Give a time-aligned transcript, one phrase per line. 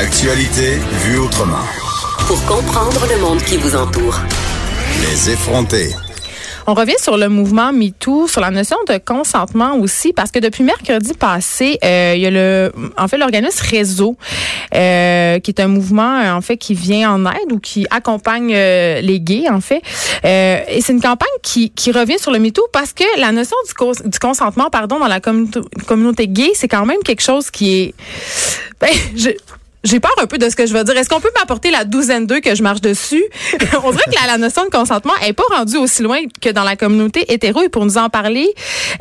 [0.00, 1.64] L'actualité vue autrement.
[2.28, 4.16] Pour comprendre le monde qui vous entoure.
[5.00, 5.88] Les effronter.
[6.68, 10.62] On revient sur le mouvement MeToo, sur la notion de consentement aussi, parce que depuis
[10.62, 14.16] mercredi passé, euh, il y a le, en fait, l'organisme Réseau,
[14.72, 19.00] euh, qui est un mouvement en fait qui vient en aide ou qui accompagne euh,
[19.00, 19.82] les gays en fait.
[20.24, 23.56] Euh, et c'est une campagne qui, qui revient sur le MeToo parce que la notion
[23.66, 27.80] du, du consentement, pardon, dans la communauté, communauté gay, c'est quand même quelque chose qui
[27.80, 27.94] est,
[28.80, 29.30] ben, je,
[29.84, 30.96] j'ai peur un peu de ce que je vais dire.
[30.96, 33.22] Est-ce qu'on peut m'apporter la douzaine d'eux que je marche dessus?
[33.84, 36.76] On dirait que la, notion de consentement est pas rendue aussi loin que dans la
[36.76, 37.62] communauté hétéro.
[37.62, 38.48] Et pour nous en parler,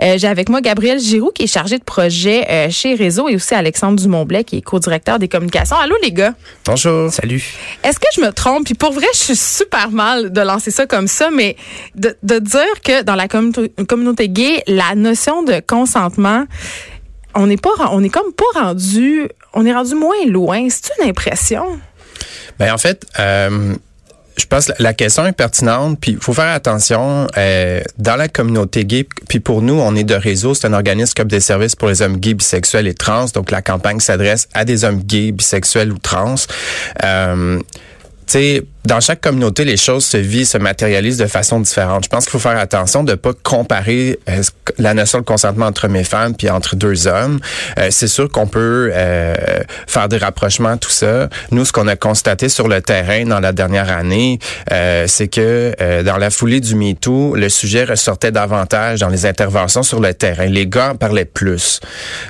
[0.02, 3.36] euh, j'ai avec moi Gabriel Giroux, qui est chargé de projet euh, chez Réseau, et
[3.36, 5.78] aussi Alexandre Dumont-Blais, qui est co-directeur des communications.
[5.78, 6.34] Allô, les gars?
[6.66, 7.12] Bonjour.
[7.12, 7.44] Salut.
[7.84, 8.66] Est-ce que je me trompe?
[8.66, 11.56] Puis pour vrai, je suis super mal de lancer ça comme ça, mais
[11.96, 16.46] de, de dire que dans la communauté gay, la notion de consentement
[17.38, 20.68] on n'est pas, on est comme pas rendu, on est rendu moins loin.
[20.70, 21.80] C'est une impression.
[22.60, 23.06] Ben en fait.
[23.20, 23.76] Euh,
[24.38, 28.28] je pense que la question est pertinente, puis il faut faire attention euh, dans la
[28.28, 29.08] communauté gay.
[29.28, 31.88] Puis pour nous, on est de réseau, c'est un organisme qui offre des services pour
[31.88, 33.26] les hommes gays, bisexuels et trans.
[33.34, 36.36] Donc la campagne s'adresse à des hommes gays, bisexuels ou trans.
[37.04, 37.64] Euh, tu
[38.28, 42.06] sais, dans chaque communauté, les choses se vivent, se matérialisent de façon différente.
[42.06, 44.42] Je pense qu'il faut faire attention de pas comparer euh,
[44.78, 47.40] la notion de consentement entre et femmes puis entre deux hommes.
[47.78, 49.36] Euh, c'est sûr qu'on peut euh,
[49.88, 51.28] faire des rapprochements, tout ça.
[51.52, 54.40] Nous, ce qu'on a constaté sur le terrain dans la dernière année,
[55.08, 60.00] c'est que dans la foulée du MeToo, le sujet ressortait davantage dans les interventions sur
[60.00, 60.46] le terrain.
[60.46, 61.80] Les gars en parlaient plus.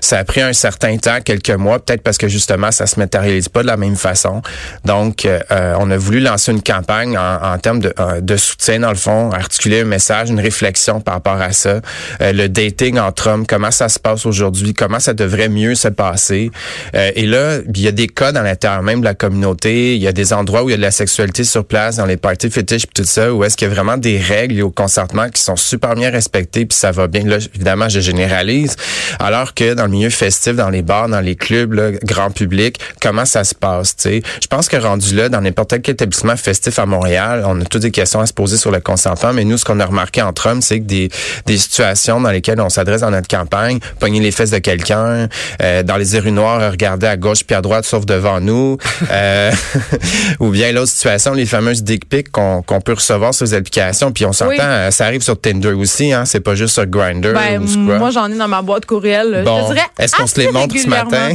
[0.02, 3.50] Ça a pris un certain temps, quelques mois, peut-être parce que justement, ça se matérialise
[3.50, 4.42] pas de la même façon.
[4.86, 8.96] Donc, on a voulu lancer une campagne en, termes de, euh, de, soutien, dans le
[8.96, 11.82] fond, articuler un message, une réflexion par rapport à ça.
[12.22, 15.88] Euh, le dating entre hommes, comment ça se passe aujourd'hui, comment ça devrait mieux se
[15.88, 16.52] passer.
[16.96, 20.02] Euh, et là, il y a des cas dans l'intérieur même de la communauté, il
[20.02, 22.18] y a des endroits où il y a de la sexualité sur place, dans les
[22.18, 25.30] parties fétiches et tout ça, où est-ce qu'il y a vraiment des règles au consentement
[25.30, 27.24] qui sont super bien respectées, puis ça va bien.
[27.26, 28.76] Là, évidemment, je généralise.
[29.20, 32.80] Alors que dans le milieu festif, dans les bars, dans les clubs, là, grand public,
[33.02, 34.22] comment ça se passe, tu sais?
[34.42, 37.82] Je pense que rendu là, dans n'importe quel établissement festif à Montréal, on a toutes
[37.82, 40.50] des questions à se poser sur le consentement, mais nous, ce qu'on a remarqué entre
[40.50, 41.10] hommes, c'est que des,
[41.46, 45.28] des situations dans lesquelles on s'adresse dans notre campagne, pogner les fesses de quelqu'un,
[45.62, 48.78] euh, dans les rues noires, regarder à gauche puis à droite, sauf devant nous,
[49.12, 49.52] euh,
[50.40, 54.26] ou bien l'autre situation, les fameuses dick pics qu'on peut recevoir sur les applications, puis
[54.26, 57.62] on s'entend, euh, ça arrive sur Tinder aussi, hein, c'est pas juste sur Grindr ben,
[57.62, 59.44] ou Moi, j'en ai dans ma boîte courriel.
[59.46, 61.30] Bon, est-ce qu'on se les montre ce matin?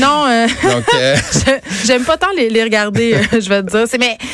[0.00, 0.84] non, Donc,
[1.84, 3.84] j'aime pas tant les, les regarder, je vais te dire.
[3.88, 4.18] C'est mais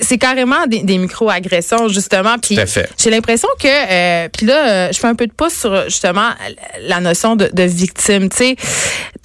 [0.00, 2.36] c'est carrément des, des micro-agressions, justement.
[2.38, 2.58] Puis
[2.98, 6.30] j'ai l'impression que, euh, puis là, euh, je fais un peu de pouce sur justement
[6.82, 8.28] la notion de, de victime.
[8.28, 8.56] Tu sais,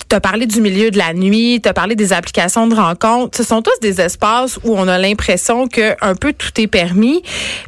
[0.09, 3.37] tu as parlé du milieu de la nuit, tu as parlé des applications de rencontres.
[3.37, 7.21] Ce sont tous des espaces où on a l'impression que un peu tout est permis.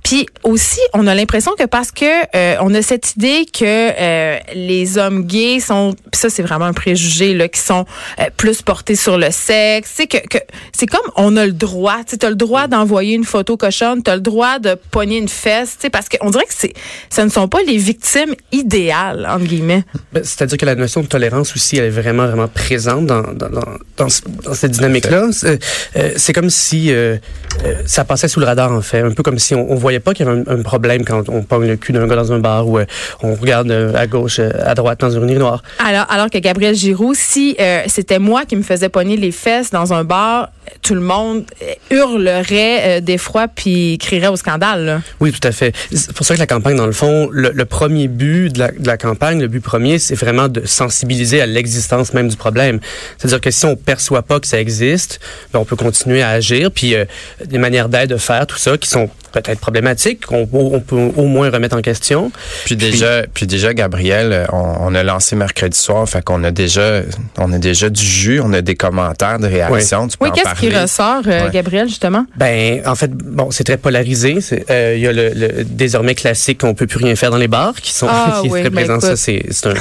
[0.03, 4.39] Puis aussi, on a l'impression que parce que euh, on a cette idée que euh,
[4.53, 7.85] les hommes gays sont, ça c'est vraiment un préjugé là, qui sont
[8.19, 9.91] euh, plus portés sur le sexe.
[9.95, 10.39] C'est que, que
[10.71, 11.97] c'est comme on a le droit.
[12.07, 15.29] Tu as le droit d'envoyer une photo cochonne, tu as le droit de pogner une
[15.29, 15.77] fesse.
[15.91, 16.73] Parce qu'on dirait que c'est,
[17.09, 19.83] ce ne sont pas les victimes idéales entre guillemets.
[20.13, 23.49] Ben, c'est-à-dire que la notion de tolérance aussi, elle est vraiment vraiment présente dans, dans,
[23.49, 23.63] dans,
[23.97, 25.29] dans cette dynamique-là.
[25.31, 25.59] C'est
[25.97, 27.17] euh, comme si euh,
[27.65, 29.01] euh, ça passait sous le radar, en fait.
[29.01, 31.43] Un peu comme si on, on voyait pas qu'il y avait un, problème quand on
[31.43, 32.79] pogne le cul d'un gars dans un bar ou
[33.23, 35.63] on regarde à gauche, à droite dans une noire.
[35.79, 37.57] Alors, alors que Gabriel Giroux, si
[37.87, 40.49] c'était moi qui me faisais pogner les fesses dans un bar,
[40.81, 41.45] tout le monde
[41.89, 44.85] hurlerait d'effroi puis crierait au scandale.
[44.85, 45.01] Là.
[45.19, 45.75] Oui, tout à fait.
[45.93, 48.87] C'est pour ça que la campagne, dans le fond, le, premier but de la, de
[48.87, 52.79] la campagne, le but premier, c'est vraiment de sensibiliser à l'existence même du problème.
[53.17, 55.19] C'est-à-dire que si on perçoit pas que ça existe,
[55.53, 57.05] ben on peut continuer à agir, puis euh,
[57.45, 61.25] des manières d'aide de faire tout ça qui sont peut-être problématiques, qu'on on peut au
[61.25, 62.31] moins remettre en question.
[62.65, 67.01] Puis déjà, puis, déjà, Gabriel, on, a lancé mercredi soir, fait qu'on a déjà,
[67.37, 70.07] on a déjà du jus, on a des commentaires, des réactions.
[70.19, 72.25] Oui, qu'est-ce qui ressort, euh, Gabriel, justement?
[72.35, 74.39] Ben, en fait, bon, c'est très polarisé.
[74.69, 77.73] Euh, il y a le, désormais classique qu'on peut plus rien faire dans les bars,
[77.75, 79.73] qui sont ah, qui oui, ben, Ça, c'est un,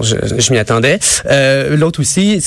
[0.00, 0.98] je, je m'y attendais.
[1.26, 2.42] Euh, l'autre aussi,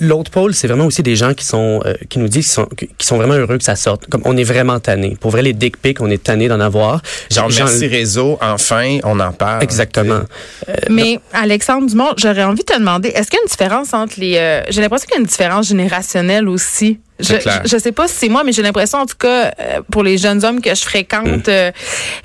[0.00, 2.68] l'autre pôle, c'est vraiment aussi des gens qui sont, euh, qui nous disent qu'ils sont,
[2.98, 4.06] qui sont vraiment heureux que ça sorte.
[4.06, 5.16] Comme on est vraiment tanné.
[5.20, 7.02] Pour vrai, les dick pics, on est tanné d'en avoir.
[7.30, 9.62] Genre, merci réseau, enfin, on en parle.
[9.62, 10.20] Exactement.
[10.68, 13.94] Euh, Mais Alexandre Dumont, j'aurais envie de te demander, est-ce qu'il y a une différence
[13.94, 16.98] entre les, j'ai l'impression qu'il y a une différence générationnelle aussi?
[17.20, 20.02] Je, je, sais pas si c'est moi, mais j'ai l'impression, en tout cas, euh, pour
[20.02, 21.50] les jeunes hommes que je fréquente, mm.
[21.50, 21.70] euh,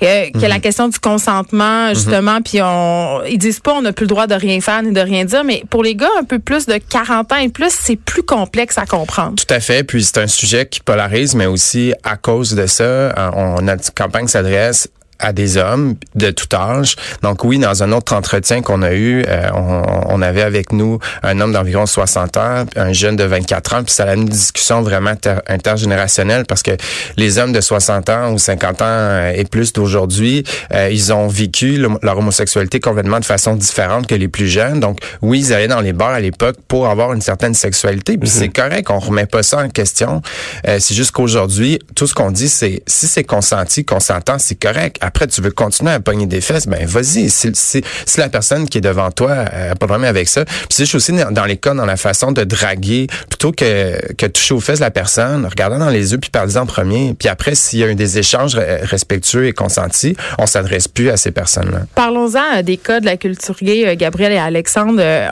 [0.02, 0.60] euh, que la mm-hmm.
[0.60, 1.94] question du consentement, mm-hmm.
[1.94, 4.92] justement, puis on, ils disent pas on n'a plus le droit de rien faire ni
[4.92, 7.72] de rien dire, mais pour les gars un peu plus de 40 ans et plus,
[7.78, 9.34] c'est plus complexe à comprendre.
[9.36, 9.84] Tout à fait.
[9.84, 14.26] Puis c'est un sujet qui polarise, mais aussi à cause de ça, on, notre campagne
[14.26, 14.88] s'adresse
[15.18, 16.96] à des hommes de tout âge.
[17.22, 21.40] Donc oui, dans un autre entretien qu'on a eu, euh, on, avait avec nous un
[21.40, 25.14] homme d'environ 60 ans, un jeune de 24 ans, puis ça a une discussion vraiment
[25.48, 26.72] intergénérationnelle parce que
[27.16, 30.44] les hommes de 60 ans ou 50 ans euh, et plus d'aujourd'hui,
[30.74, 34.80] euh, ils ont vécu leur homosexualité complètement de façon différente que les plus jeunes.
[34.80, 38.28] Donc oui, ils allaient dans les bars à l'époque pour avoir une certaine sexualité, puis
[38.28, 38.52] c'est mhm.
[38.52, 40.22] correct, on remet pas ça en question.
[40.64, 45.26] c'est juste qu'aujourd'hui, tout ce qu'on dit, c'est si c'est consenti, consentant, c'est correct après,
[45.26, 47.30] tu veux continuer à pogner des fesses, ben vas-y.
[47.30, 47.82] Si,
[48.18, 50.44] la personne qui est devant toi n'a pas de problème avec ça.
[50.44, 54.54] Puis c'est aussi dans les cas, dans la façon de draguer, plutôt que, que toucher
[54.54, 57.14] aux fesses la personne, regardant dans les yeux, puis parler en premier.
[57.18, 61.16] Puis après, s'il y a eu des échanges respectueux et consentis, on s'adresse plus à
[61.16, 61.80] ces personnes-là.
[61.94, 65.00] Parlons-en euh, des cas de la culture gay, euh, Gabriel et Alexandre.
[65.00, 65.28] Euh,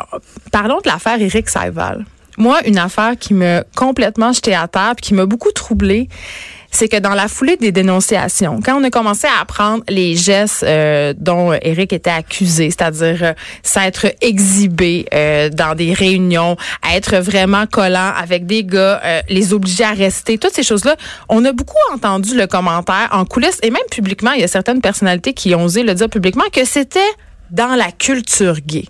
[0.53, 2.05] parlons de l'affaire Éric Saival.
[2.39, 6.09] Moi, une affaire qui m'a complètement jeté à terre, qui m'a beaucoup troublée,
[6.77, 10.63] c'est que dans la foulée des dénonciations, quand on a commencé à apprendre les gestes
[10.63, 13.33] euh, dont Eric était accusé, c'est-à-dire euh,
[13.63, 16.59] s'être exhibé euh, dans des réunions,
[16.95, 19.01] être vraiment collant avec des gars,
[19.31, 20.97] les obliger à rester, toutes ces choses-là,
[21.31, 24.83] on a beaucoup entendu le commentaire en coulisses et même publiquement, il y a certaines
[24.83, 27.01] personnalités qui ont osé le dire publiquement que c'était
[27.51, 28.85] dans la culture gay.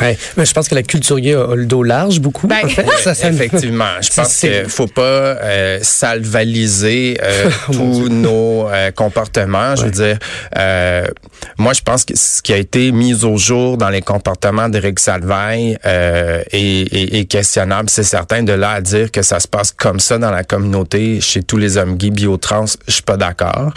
[0.00, 2.46] Ouais, mais je pense que la culture gay a, le dos large beaucoup.
[2.46, 2.68] Ben,
[3.02, 9.76] ça, Effectivement, je pense qu'il faut pas euh, salvaliser euh, oh tous nos euh, comportements.
[9.76, 10.18] Je veux dire,
[10.56, 11.06] euh,
[11.58, 14.98] moi, je pense que ce qui a été mis au jour dans les comportements d'Éric
[15.00, 17.88] Salvaille euh, est, est, questionnable.
[17.90, 21.20] C'est certain de là à dire que ça se passe comme ça dans la communauté
[21.20, 23.72] chez tous les hommes gays biotrans, je suis pas d'accord.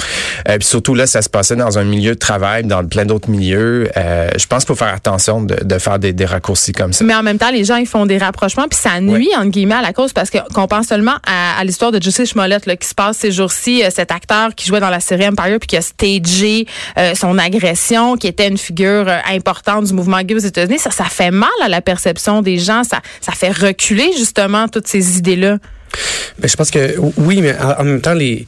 [0.47, 3.29] Euh, puis surtout là, ça se passait dans un milieu de travail, dans plein d'autres
[3.29, 3.89] milieux.
[3.95, 7.03] je pense qu'il faut faire attention de, de faire des, raccourcis comme ça.
[7.03, 9.75] Mais en même temps, les gens, ils font des rapprochements, puis ça nuit, entre guillemets,
[9.75, 12.95] à la cause, parce qu'on pense seulement à, l'histoire de Justice Smollett, là, qui se
[12.95, 15.81] passe ces jours-ci, euh, cet acteur qui jouait dans la série Empire, puis qui a
[15.81, 16.65] stagé
[16.97, 20.79] euh, son agression, qui était une figure euh, importante du mouvement gay aux États-Unis.
[20.79, 22.83] Ça, ça fait mal à la perception des gens.
[22.83, 25.57] Ça, ça fait reculer, justement, toutes ces idées-là.
[26.37, 28.45] Ben, je pense que oui, mais en même temps, les,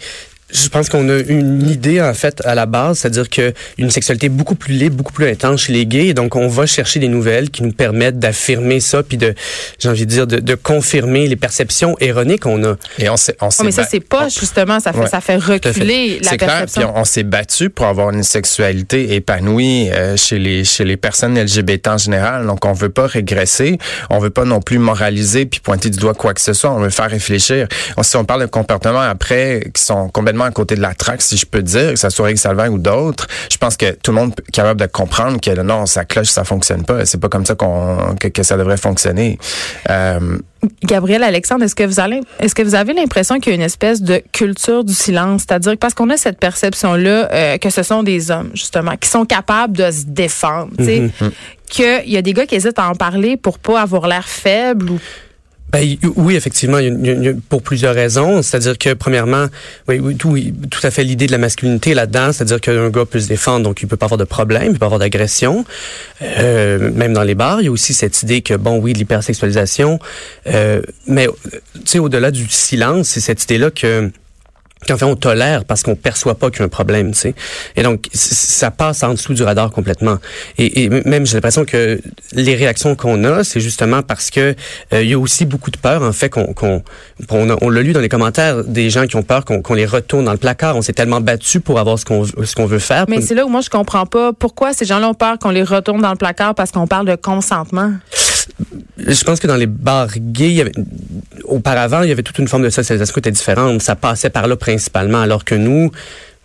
[0.53, 4.29] je pense qu'on a une idée en fait à la base, c'est-à-dire que une sexualité
[4.29, 7.07] beaucoup plus libre, beaucoup plus intense chez les gays, et donc on va chercher des
[7.07, 9.33] nouvelles qui nous permettent d'affirmer ça, puis de,
[9.79, 12.75] j'ai envie de dire, de, de, confirmer les perceptions erronées qu'on a.
[12.97, 16.19] Et on s'est, on oh, mais ça c'est pas justement, ça fait, ça fait reculer
[16.19, 16.81] la perception.
[16.81, 20.97] Clair, puis on, s'est battu pour avoir une sexualité épanouie euh, chez les chez les
[20.97, 23.77] personnes LGBT en général, donc on veut pas régresser,
[24.09, 26.79] on veut pas non plus moraliser puis pointer du doigt quoi que ce soit, on
[26.79, 27.67] veut faire réfléchir.
[28.01, 31.37] si on parle de comportements après qui sont complètement à côté de la traque, si
[31.37, 33.27] je peux dire, que ce soit Rick Salvin ou d'autres.
[33.51, 36.43] Je pense que tout le monde est capable de comprendre que non, ça cloche, ça
[36.43, 37.05] fonctionne pas.
[37.05, 39.37] C'est pas comme ça qu'on que, ça devrait fonctionner.
[39.89, 40.37] Euh,
[40.83, 43.61] Gabriel Alexandre, est-ce que vous avez, est-ce que vous avez l'impression qu'il y a une
[43.61, 48.03] espèce de culture du silence, c'est-à-dire parce qu'on a cette perception-là euh, que ce sont
[48.03, 51.31] des hommes justement qui sont capables de se défendre, mm-hmm.
[51.69, 54.91] qu'il y a des gars qui hésitent à en parler pour pas avoir l'air faible
[54.91, 54.99] ou
[55.71, 56.79] ben, oui, effectivement,
[57.47, 58.41] pour plusieurs raisons.
[58.41, 59.47] C'est-à-dire que, premièrement,
[59.87, 60.37] oui, tout,
[60.69, 63.81] tout à fait l'idée de la masculinité là-dedans, c'est-à-dire qu'un gars peut se défendre, donc
[63.81, 65.65] il peut pas avoir de problème, il peut pas avoir d'agression.
[66.21, 68.97] Euh, même dans les bars, il y a aussi cette idée que, bon, oui, de
[68.97, 69.99] l'hypersexualisation,
[70.47, 71.27] euh, mais,
[71.73, 74.11] tu sais, au-delà du silence, c'est cette idée-là que
[74.87, 77.35] qu'en fait on tolère parce qu'on perçoit pas qu'il y a un problème, tu sais.
[77.75, 80.17] Et donc ça passe en dessous du radar complètement.
[80.57, 82.01] Et, même j'ai l'impression que
[82.33, 84.55] les réactions qu'on a, c'est justement parce que
[84.93, 86.83] euh, il y a aussi beaucoup de peur en fait qu'on qu'on
[87.29, 90.31] on, l'a lu dans les commentaires des gens qui ont peur qu'on les retourne dans
[90.31, 90.75] le placard.
[90.75, 93.05] On s'est tellement battu pour avoir ce qu'on ce qu'on veut faire.
[93.07, 95.63] Mais c'est là où moi je comprends pas pourquoi ces gens-là ont peur qu'on les
[95.63, 97.91] retourne dans le placard parce qu'on parle de consentement
[98.97, 100.71] je pense que dans les bars gays,
[101.45, 103.81] auparavant, il y avait toute une forme de socialisation qui était différente.
[103.81, 105.91] Ça passait par là principalement, alors que nous,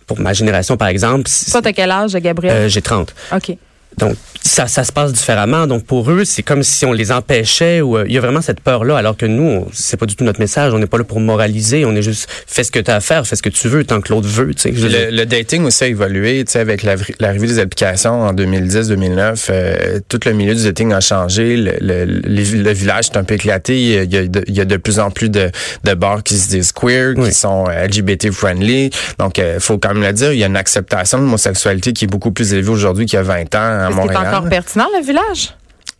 [0.05, 1.29] pour ma génération, par exemple...
[1.51, 2.55] Toi, t'as quel âge, Gabriel?
[2.55, 3.13] Euh, j'ai 30.
[3.33, 3.57] OK.
[3.97, 5.67] Donc, ça, ça se passe différemment.
[5.67, 8.41] Donc, pour eux, c'est comme si on les empêchait ou euh, il y a vraiment
[8.41, 10.73] cette peur-là, alors que nous, c'est pas du tout notre message.
[10.73, 11.83] On n'est pas là pour moraliser.
[11.85, 13.83] On est juste, fais ce que tu as à faire, fais ce que tu veux,
[13.83, 14.51] tant que l'autre veut.
[14.65, 19.47] Le, le, dating aussi a évolué, tu sais, avec l'arrivée des applications en 2010-2009.
[19.49, 21.57] Euh, tout le milieu du dating a changé.
[21.57, 23.79] Le, le, village est un peu éclaté.
[23.79, 25.51] Il y a, de, il y a de plus en plus de,
[25.83, 28.91] de bars qui se disent queer, qui sont euh, LGBT-friendly.
[29.19, 32.05] Donc, il faut quand même le dire, il y a une acceptation de l'homosexualité qui
[32.05, 34.87] est beaucoup plus élevée aujourd'hui qu'il y a 20 ans est-ce qu'il est encore pertinent,
[34.95, 35.53] le village?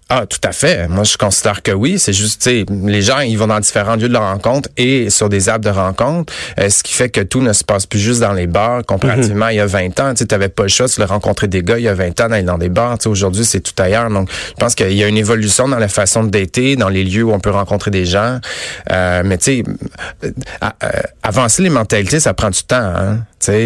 [0.09, 0.87] Ah, tout à fait.
[0.87, 1.99] Moi, je considère que oui.
[1.99, 5.09] C'est juste, tu sais, les gens, ils vont dans différents lieux de leur rencontre et
[5.09, 7.99] sur des apps de rencontre, euh, ce qui fait que tout ne se passe plus
[7.99, 8.85] juste dans les bars.
[8.85, 11.77] Comparativement, il y a 20 ans, tu n'avais pas le choix de rencontrer des gars
[11.77, 12.97] il y a 20 ans d'aller dans des bars.
[13.05, 14.09] Aujourd'hui, c'est tout ailleurs.
[14.09, 17.03] Donc, je pense qu'il y a une évolution dans la façon de dater, dans les
[17.03, 18.39] lieux où on peut rencontrer des gens.
[18.89, 19.63] Euh, mais tu sais,
[20.23, 22.77] euh, avancer les mentalités, ça prend du temps.
[22.77, 23.19] Hein?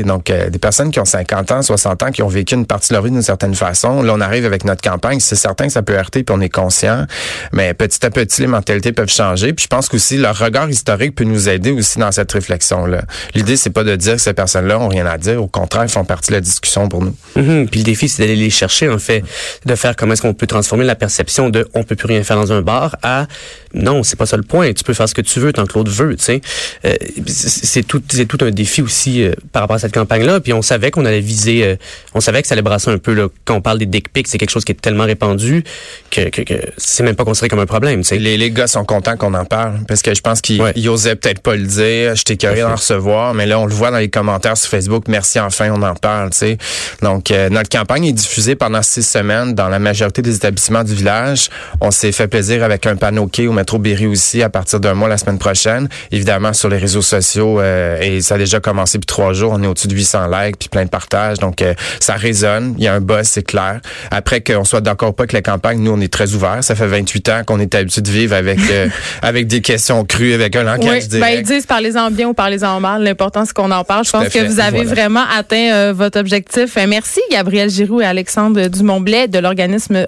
[0.05, 2.89] Donc, euh, des personnes qui ont 50 ans, 60 ans, qui ont vécu une partie
[2.89, 4.03] de leur vie d'une certaine façon.
[4.03, 5.19] Là, on arrive avec notre campagne.
[5.19, 7.05] C'est certain que ça peut heurter, puis on est conscient.
[7.51, 9.53] Mais petit à petit, les mentalités peuvent changer.
[9.53, 13.03] Puis je pense qu'aussi, leur regard historique peut nous aider aussi dans cette réflexion-là.
[13.33, 15.41] L'idée, c'est pas de dire que ces personnes-là ont rien à dire.
[15.41, 17.15] Au contraire, ils font partie de la discussion pour nous.
[17.37, 17.67] Mm-hmm.
[17.69, 19.23] Puis le défi, c'est d'aller les chercher, en fait,
[19.65, 22.37] de faire comment est-ce qu'on peut transformer la perception de on peut plus rien faire
[22.37, 23.25] dans un bar à
[23.73, 24.73] non, c'est pas ça le point.
[24.73, 26.41] Tu peux faire ce que tu veux tant que l'autre veut, tu sais.
[26.85, 26.93] Euh,
[27.25, 30.39] c'est tout, tout un défi aussi euh, par rapport à cette campagne-là.
[30.39, 31.75] Puis on savait qu'on allait viser, euh,
[32.13, 33.27] on savait que ça allait brasser un peu là.
[33.45, 35.63] Quand on parle des dick pics, c'est quelque chose qui est tellement répandu
[36.09, 38.01] que, que, que c'est même pas considéré comme un problème.
[38.11, 41.41] Les, les gars sont contents qu'on en parle parce que je pense qu'ils osaient peut-être
[41.41, 42.15] pas le dire.
[42.15, 45.05] J'étais curieux d'en recevoir, mais là on le voit dans les commentaires sur Facebook.
[45.07, 46.31] Merci enfin, on en parle.
[46.31, 46.57] Tu sais.
[47.01, 51.49] Donc notre campagne est diffusée pendant six semaines dans la majorité des établissements du village.
[51.79, 54.93] On s'est fait plaisir avec un panneau quai au métro Berry aussi à partir d'un
[54.93, 55.89] mois la semaine prochaine.
[56.11, 59.50] Évidemment sur les réseaux sociaux euh, et ça a déjà commencé depuis trois jours.
[59.51, 61.39] On est au-dessus de 800 likes puis plein de partages.
[61.39, 62.75] Donc euh, ça résonne.
[62.77, 63.81] Il y a un buzz, c'est clair.
[64.11, 66.63] Après qu'on soit d'accord pas avec la campagne, nous on est très ouverts.
[66.63, 68.87] Ça fait 28 ans qu'on est habitué de vivre avec euh,
[69.21, 72.79] avec des questions crues, avec un langage oui, Ben, ils disent parlez-en bien ou parlez-en
[72.79, 73.03] mal.
[73.03, 74.05] L'important c'est qu'on en parle.
[74.05, 76.77] Je pense que vous avez vraiment atteint votre objectif.
[76.87, 80.05] merci Gabriel Giroux et Alexandre Dumont-Blais de l'organisme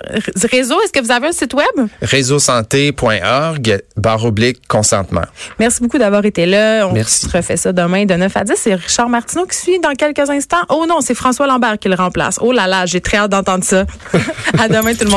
[0.52, 0.76] Réseau.
[0.84, 1.88] Est-ce que vous avez un site web?
[2.02, 5.24] Réseausanté.org barre oblique consentement.
[5.60, 6.88] Merci beaucoup d'avoir été là.
[6.88, 7.28] On Merci.
[7.28, 8.54] refait ça demain de 9 à 10.
[8.58, 9.10] C'est Richard
[9.50, 10.64] Qui suit dans quelques instants.
[10.70, 12.38] Oh non, c'est François Lambert qui le remplace.
[12.42, 13.86] Oh là là, j'ai très hâte d'entendre ça.
[14.60, 15.12] à demain tout le monde.